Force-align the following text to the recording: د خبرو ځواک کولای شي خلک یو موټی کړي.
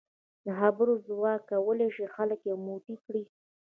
د 0.45 0.47
خبرو 0.59 0.93
ځواک 1.07 1.41
کولای 1.51 1.89
شي 1.95 2.05
خلک 2.15 2.39
یو 2.49 2.57
موټی 2.67 2.95
کړي. 3.05 3.23